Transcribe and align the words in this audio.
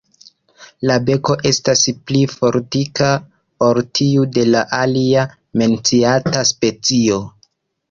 La 0.91 0.93
beko 1.09 1.35
estas 1.49 1.83
pli 2.11 2.21
fortika 2.31 3.11
ol 3.67 3.81
tiu 3.99 4.25
de 4.39 4.47
la 4.55 4.65
alia 4.81 5.29
menciata 5.63 6.45
specio. 6.55 7.23